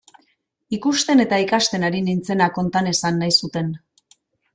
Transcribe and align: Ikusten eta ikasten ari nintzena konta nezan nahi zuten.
Ikusten 0.77 1.19
eta 1.25 1.37
ikasten 1.43 1.85
ari 1.89 1.99
nintzena 2.07 2.47
konta 2.57 2.83
nezan 2.87 3.21
nahi 3.25 3.37
zuten. 3.45 3.69